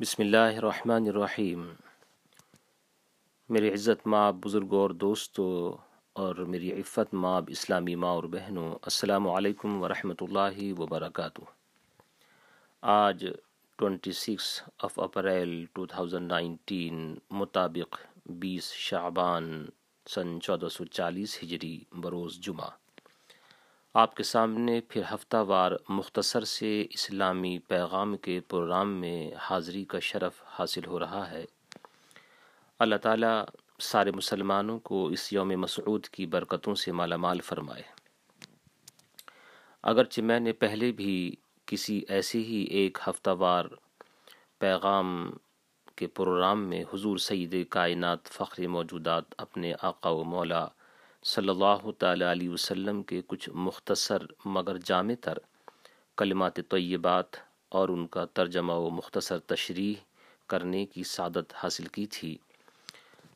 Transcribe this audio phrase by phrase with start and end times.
[0.00, 1.68] بسم اللہ الرحمن الرحیم۔
[3.48, 5.76] میری عزت ماں بزرگوں اور دوستوں
[6.12, 11.40] اور میری عفت ماں، اسلامی ماں اور بہنوں السلام علیکم ورحمۃ اللہ وبرکاتہ۔
[12.82, 13.26] آج
[13.76, 17.96] twenty six of April two thousand nineteen مطابق
[18.26, 19.66] بیس شعبان،
[20.06, 22.70] سن چودہ سو چالیس ہجری، بروز جمعہ۔
[23.98, 29.98] آپ کے سامنے پھر ہفتہ وار مختصر سے اسلامی پیغام کے پروگرام میں حاضری کا
[29.98, 31.44] شرف حاصل ہو رہا ہے۔
[32.78, 33.44] اللہ تعالیٰ
[33.78, 37.82] سارے مسلمانوں کو اس یوم مسعود کی برکتوں سے مالا مال فرمائے۔
[39.82, 41.34] اگرچہ میں نے پہلے بھی
[41.66, 43.64] کسی ایسے ہی ایک ہفتہ وار
[44.58, 45.30] پیغام
[45.96, 50.66] کے پروگرام میں حضور سید کائنات فخر موجودات اپنے آقا و مولا
[51.28, 55.38] صلی اللہ تعالیٰ علیہ وسلم کے کچھ مختصر مگر جامع تر
[56.16, 57.36] کلمات طیبات
[57.68, 59.94] اور ان کا ترجمہ و مختصر تشریح
[60.46, 62.36] کرنے کی سعادت حاصل کی تھی۔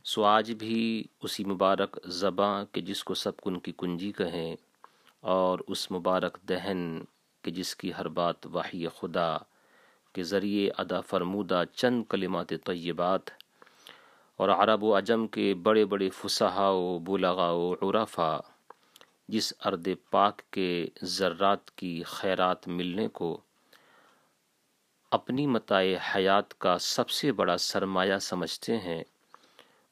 [0.05, 4.57] سو آج بھی اسی مبارک زباں کے جس کو سب کن کی کنجی کہیں
[5.21, 7.01] اور اس مبارک دہن
[7.43, 9.37] کہ جس کی ہر بات وحی خدا
[10.13, 13.42] کے ذریعے ادا فرمودہ چند کلمات طیبات
[14.37, 18.39] اور عرب و عجم کے بڑے بڑے فصحا و بلغا و عرفا
[19.29, 23.41] جس ارد پاک کے ذرات کی خیرات ملنے کو
[25.11, 29.05] اپنی متاع حیات کا سب سے بڑا سرمایہ سمجھتے ہیں،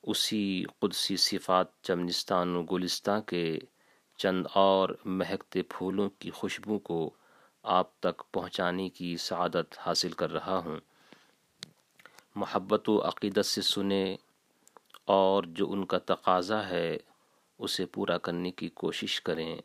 [0.02, 3.58] اسی قدسی صفات چمنستان و گلستان کے
[4.16, 7.11] چند اور مہکتے پھولوں کی خوشبو کو
[7.62, 10.77] آپ تک پہنچانے کی سعادت حاصل کر رہا ہوں۔
[12.36, 14.16] محبت و عقیدت سے سنے
[15.04, 16.96] اور جو ان کا تقاضا ہے،
[17.58, 19.56] اسے پورا کرنے کی کوشش کریں۔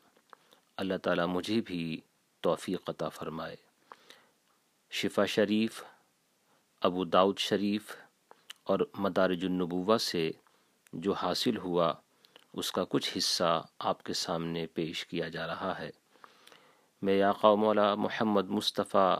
[0.78, 2.02] اللہ تعالیٰ مجھے بھی
[2.42, 3.56] توفیق عطا فرمائے۔
[4.92, 5.84] شفا شریف،
[6.82, 7.96] ابو داود شریف
[8.64, 10.32] اور مدارج النبوہ سے
[10.94, 11.94] جو حاصل ہوا،
[12.54, 15.90] اس کا کچھ حصہ آپ کے سامنے پیش کیا جا رہا ہے۔
[17.02, 19.20] میں آقا مولا محمد مصطفیٰ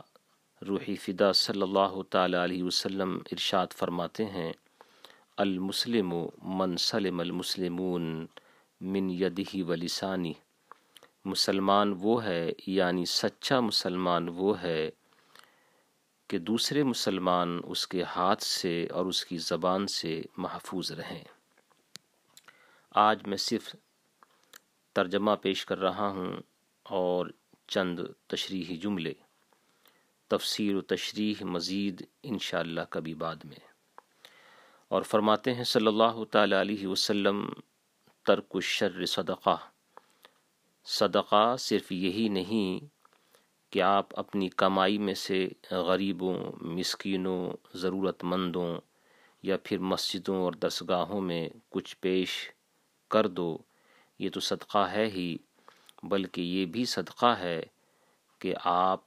[0.68, 4.52] روحی فدا صلی اللہ تعالیٰ علیہ وسلم ارشاد فرماتے ہیں
[5.38, 8.26] المسلم من سلم المسلمون
[8.80, 10.32] من یدہی و لسانی۔
[11.24, 14.90] مسلمان وہ ہے یعنی سچا مسلمان وہ ہے
[16.28, 21.24] کہ دوسرے مسلمان اس کے ہاتھ سے اور اس کی زبان سے محفوظ رہیں۔
[22.90, 23.76] آج میں صرف
[24.92, 26.36] ترجمہ پیش کر رہا ہوں
[26.82, 27.26] اور
[27.68, 29.12] چند تشریحی جملے۔
[30.28, 33.75] تفسیر و تشریح مزید انشاءاللہ کبھی بعد میں۔
[34.88, 37.52] اور فرماتے ہیں صلی اللہ تعالیٰ علیہ وسلم،
[38.22, 39.56] ترک الشر صدقہ۔
[40.84, 42.84] صدقہ صرف یہی نہیں
[43.72, 48.80] کہ آپ اپنی کمائی میں سے غریبوں، مسکینوں ضرورت مندوں
[49.42, 52.50] یا پھر مسجدوں اور دسگاہوں میں کچھ پیش
[53.08, 53.58] کر دو،
[54.18, 55.36] یہ تو صدقہ ہے ہی،
[56.02, 57.62] بلکہ یہ بھی صدقہ ہے
[58.38, 59.00] کہ آپ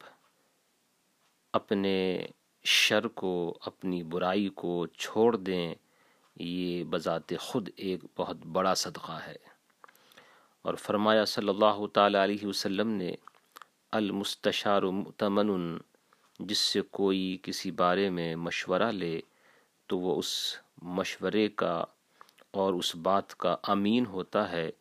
[1.54, 2.26] اپنے
[2.64, 5.76] شر کو، اپنی برائی کو چھوڑ دیں،
[6.40, 9.36] یہ بذات خود ایک بہت بڑا صدقہ ہے۔
[10.62, 13.16] اور فرمایا صلی اللہ تعالیٰ علیہ وسلم نے،
[13.92, 15.78] المستشار متمن
[16.40, 19.22] جس سے کوئی کسی بارے میں مشورہ لے،
[19.88, 21.84] تو وہ اس مشورے کا
[22.52, 24.72] اور اس بات کا امین ہوتا ہے۔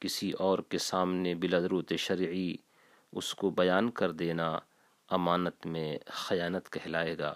[0.00, 2.54] کسی اور کے سامنے بلادروت شرعی
[3.12, 4.58] اس کو بیان کر دینا
[5.08, 7.34] امانت میں خیانت کہلائے گا۔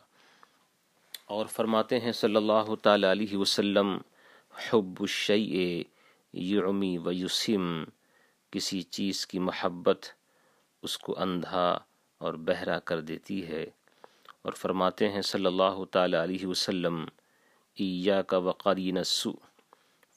[1.24, 3.98] اور فرماتے ہیں صلی اللہ تعالیٰ علیہ وسلم،
[4.50, 5.82] حب الشیء
[6.32, 7.84] یعمی و یسم،
[8.50, 10.06] کسی چیز کی محبت
[10.82, 11.78] اس کو اندھا
[12.18, 13.66] اور بہرا کر دیتی ہے۔
[14.42, 17.04] اور فرماتے ہیں صلی اللہ تعالیٰ علیہ وسلم
[17.78, 19.32] ایا کا وقاری نسو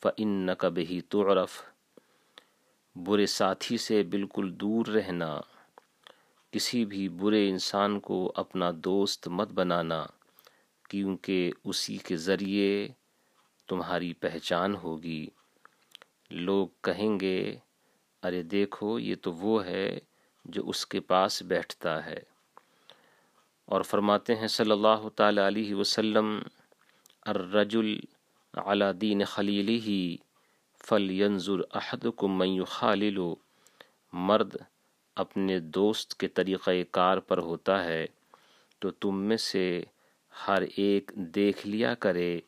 [0.03, 1.62] فن کا بہی تعرف۔
[2.96, 5.42] برے ساتھی سے بالکل دور رہنا۔
[6.53, 10.06] کسی بھی برے انسان کو اپنا دوست مت بنانا،
[10.90, 12.88] کیونکہ اسی کے ذریعے
[13.68, 15.27] تمہاری پہچان ہوگی۔
[16.30, 17.56] لوگ کہیں گے،
[18.24, 20.00] ارے دیکھو، یہ تو وہ ہے
[20.45, 22.19] جو اس کے پاس بیٹھتا ہے۔
[23.66, 26.44] اور فرماتے ہیں صلی اللہ تعالیٰ علیہ وسلم،
[27.22, 28.00] الرجل
[28.54, 30.18] علی دین خلیلی ہی
[30.88, 33.36] فل ینظر احد کو میو خاللو
[34.13, 34.56] مرد
[35.15, 38.06] اپنے دوست کے طریقہ کار پر ہوتا ہے،
[38.80, 39.83] تو تم میں سے
[40.48, 42.39] ہر ایک دیکھ لیا کرے،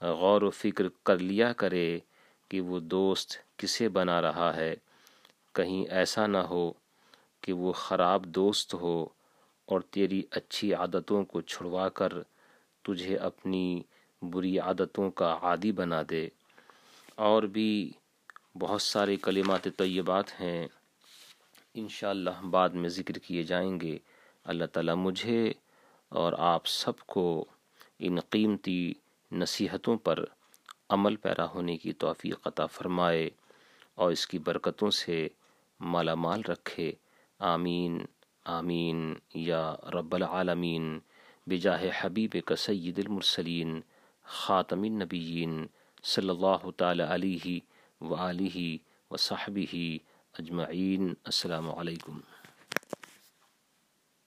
[0.00, 1.98] غور و فکر کر لیا کرے
[2.48, 4.74] کہ وہ دوست کسے بنا رہا ہے۔
[5.52, 6.72] کہیں ایسا نہ ہو
[7.40, 9.06] کہ وہ خراب دوست ہو
[9.66, 12.12] اور تیری اچھی عادتوں کو چھڑوا کر
[12.82, 13.82] تجھے اپنی
[14.22, 16.28] بری عادتوں کا عادی بنا دے۔
[17.14, 17.92] اور بھی
[18.58, 20.68] بہت سارے کلمات طیبات ہیں۔
[21.78, 23.98] انشاءاللہ بعد میں ذکر کیے جائیں گے۔
[24.44, 25.52] اللہ تعالیٰ مجھے
[26.08, 27.44] اور آپ سب کو
[27.98, 28.94] ان قیمتی
[29.32, 30.24] نصیحتوں پر
[30.88, 33.30] عمل پیرا ہونے کی توفیق عطا فرمائے
[33.94, 35.28] اور اس کی برکتوں سے
[35.80, 36.92] مالا مال رکھے۔
[37.38, 38.04] آمین
[38.44, 40.98] آمین، یا رب العالمین۔
[41.46, 43.80] بجاہ حبیب کا سید المرسلین،
[44.22, 45.66] خاتم النبیین،
[46.04, 47.60] صلی اللہ تعالی علیہ
[48.00, 48.78] و علیہ
[49.10, 49.96] و صحبہ
[50.40, 51.16] أجمعين.
[51.26, 52.20] السلام عليكم.